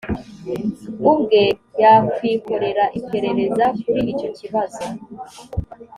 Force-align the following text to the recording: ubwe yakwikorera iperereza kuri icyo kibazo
ubwe 1.11 1.41
yakwikorera 1.81 2.83
iperereza 2.99 3.65
kuri 3.81 4.01
icyo 4.13 4.29
kibazo 4.37 4.83